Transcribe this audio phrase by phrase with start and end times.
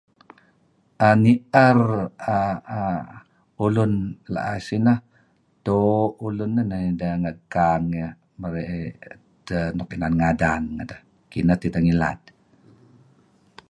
[1.01, 1.79] 'an ni'er
[2.35, 3.07] err
[3.65, 3.93] ulun
[4.33, 4.99] la'ih sineh,
[5.65, 8.69] doo' ulun neh neh nideh ngeggang iyeh merey
[9.11, 11.01] edtah nuk inan ngadan ngeneh.
[11.31, 12.19] kineh tideh ngilad.